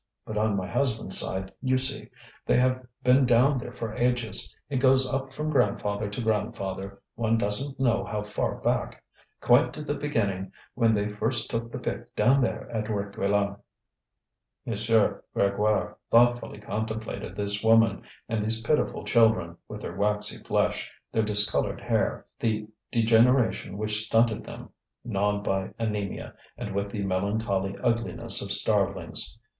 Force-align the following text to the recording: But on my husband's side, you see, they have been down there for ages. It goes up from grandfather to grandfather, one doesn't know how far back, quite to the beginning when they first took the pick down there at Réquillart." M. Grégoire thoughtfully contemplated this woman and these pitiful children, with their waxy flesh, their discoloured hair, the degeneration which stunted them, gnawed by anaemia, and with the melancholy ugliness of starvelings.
But 0.25 0.35
on 0.35 0.55
my 0.57 0.65
husband's 0.65 1.19
side, 1.19 1.53
you 1.61 1.77
see, 1.77 2.09
they 2.47 2.57
have 2.57 2.87
been 3.03 3.23
down 3.27 3.59
there 3.59 3.71
for 3.71 3.93
ages. 3.93 4.55
It 4.67 4.79
goes 4.79 5.05
up 5.07 5.31
from 5.31 5.51
grandfather 5.51 6.09
to 6.09 6.23
grandfather, 6.23 6.99
one 7.13 7.37
doesn't 7.37 7.79
know 7.79 8.03
how 8.05 8.23
far 8.23 8.55
back, 8.61 9.03
quite 9.41 9.73
to 9.73 9.83
the 9.83 9.93
beginning 9.93 10.53
when 10.73 10.95
they 10.95 11.07
first 11.13 11.51
took 11.51 11.71
the 11.71 11.77
pick 11.77 12.15
down 12.15 12.41
there 12.41 12.67
at 12.71 12.85
Réquillart." 12.85 13.59
M. 14.65 14.73
Grégoire 14.73 15.95
thoughtfully 16.09 16.57
contemplated 16.59 17.35
this 17.35 17.63
woman 17.63 18.01
and 18.27 18.43
these 18.43 18.61
pitiful 18.63 19.03
children, 19.03 19.55
with 19.67 19.81
their 19.81 19.95
waxy 19.95 20.41
flesh, 20.43 20.91
their 21.11 21.21
discoloured 21.21 21.79
hair, 21.79 22.25
the 22.39 22.67
degeneration 22.91 23.77
which 23.77 24.03
stunted 24.03 24.43
them, 24.45 24.71
gnawed 25.05 25.43
by 25.43 25.71
anaemia, 25.79 26.33
and 26.57 26.73
with 26.73 26.89
the 26.89 27.03
melancholy 27.03 27.77
ugliness 27.83 28.41
of 28.41 28.51
starvelings. 28.51 29.37